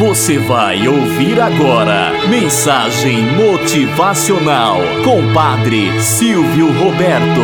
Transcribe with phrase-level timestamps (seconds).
[0.00, 7.42] Você vai ouvir agora Mensagem Motivacional com Padre Silvio Roberto.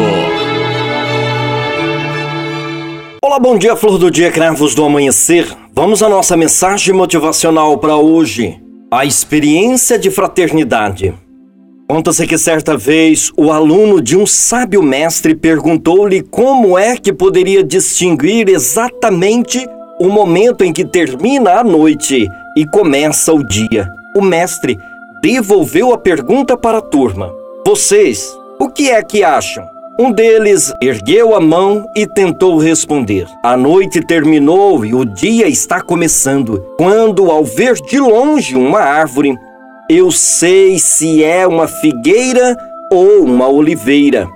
[3.23, 5.47] Olá, bom dia, flor do dia, cravos do amanhecer.
[5.75, 8.59] Vamos à nossa mensagem motivacional para hoje.
[8.91, 11.13] A experiência de fraternidade.
[11.87, 17.63] Conta-se que certa vez o aluno de um sábio mestre perguntou-lhe como é que poderia
[17.63, 19.63] distinguir exatamente
[19.99, 23.89] o momento em que termina a noite e começa o dia.
[24.15, 24.79] O mestre
[25.23, 27.33] devolveu a pergunta para a turma:
[27.67, 29.65] Vocês, o que é que acham?
[29.99, 33.27] Um deles ergueu a mão e tentou responder.
[33.43, 39.35] A noite terminou e o dia está começando, quando, ao ver de longe uma árvore,
[39.89, 42.55] eu sei se é uma figueira
[42.93, 44.29] ou uma oliveira.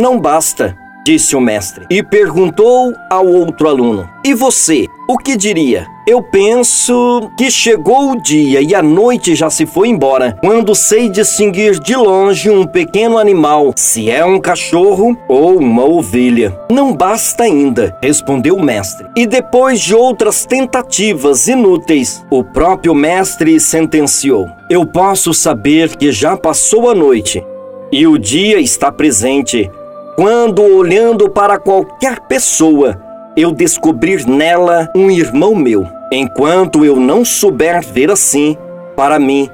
[0.00, 0.76] Não basta,
[1.06, 5.86] disse o mestre, e perguntou ao outro aluno: E você, o que diria?
[6.04, 11.08] Eu penso que chegou o dia e a noite já se foi embora, quando sei
[11.08, 16.58] distinguir de longe um pequeno animal, se é um cachorro ou uma ovelha.
[16.68, 19.06] Não basta ainda, respondeu o mestre.
[19.16, 26.36] E depois de outras tentativas inúteis, o próprio mestre sentenciou: Eu posso saber que já
[26.36, 27.44] passou a noite
[27.92, 29.70] e o dia está presente,
[30.16, 32.98] quando olhando para qualquer pessoa,
[33.36, 35.86] eu descobrir nela um irmão meu.
[36.10, 38.56] Enquanto eu não souber ver assim,
[38.96, 39.50] para mim,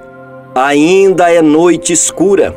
[0.55, 2.55] ainda é noite escura.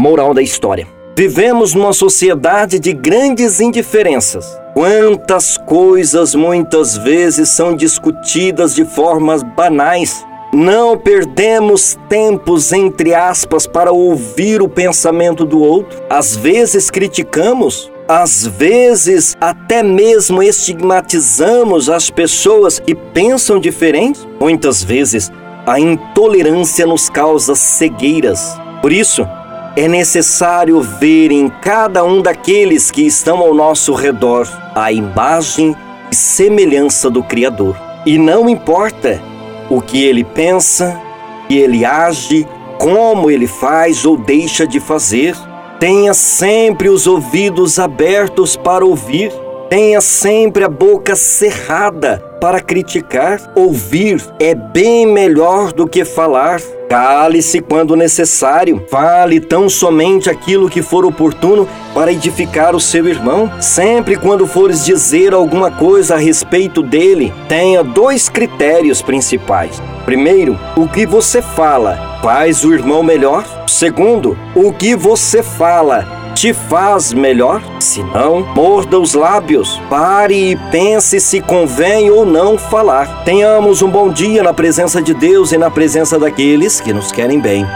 [0.00, 0.86] Moral da história.
[1.14, 4.58] Vivemos numa sociedade de grandes indiferenças.
[4.72, 10.24] Quantas coisas muitas vezes são discutidas de formas banais.
[10.54, 16.02] Não perdemos tempos, entre aspas, para ouvir o pensamento do outro.
[16.10, 24.20] Às vezes criticamos, às vezes, até mesmo estigmatizamos as pessoas que pensam diferente.
[24.38, 25.32] Muitas vezes,
[25.66, 28.54] a intolerância nos causa cegueiras.
[28.82, 29.26] Por isso,
[29.74, 35.74] é necessário ver em cada um daqueles que estão ao nosso redor a imagem
[36.10, 37.74] e semelhança do Criador.
[38.04, 39.31] E não importa
[39.76, 41.00] o que ele pensa,
[41.48, 42.46] que ele age,
[42.78, 45.34] como ele faz ou deixa de fazer
[45.82, 49.32] Tenha sempre os ouvidos abertos para ouvir.
[49.68, 53.40] Tenha sempre a boca cerrada para criticar.
[53.54, 56.60] Ouvir é bem melhor do que falar.
[56.88, 58.84] Cale-se quando necessário.
[58.90, 63.48] Fale tão somente aquilo que for oportuno para edificar o seu irmão.
[63.60, 69.80] Sempre quando fores dizer alguma coisa a respeito dele, tenha dois critérios principais.
[70.04, 73.44] Primeiro, o que você fala faz o irmão melhor?
[73.68, 77.62] Segundo, o que você fala te faz melhor?
[77.78, 83.24] Se não, morda os lábios, pare e pense se convém ou não falar.
[83.24, 87.40] Tenhamos um bom dia na presença de Deus e na presença daqueles que nos querem
[87.40, 87.66] bem.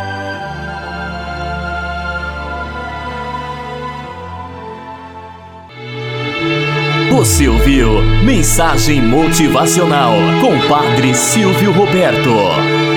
[7.11, 12.96] Você ouviu Mensagem Motivacional com Padre Silvio Roberto.